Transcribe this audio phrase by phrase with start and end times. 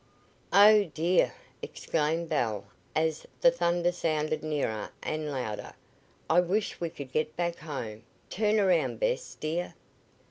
[0.51, 2.63] "Oh, dear!" exclaimed Belle
[2.95, 5.73] as the thunder sounded nearer and louder.
[6.27, 8.01] "I wish we could get back home.
[8.31, 9.75] Turn around, Bess., dear."